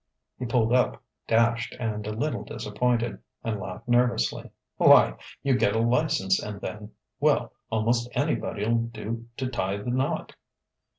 [0.39, 4.49] He pulled up, dashed and a little disappointed, and laughed nervously.
[4.77, 10.33] "Why, you get a license and then well, almost anybody'll do to tie the knot."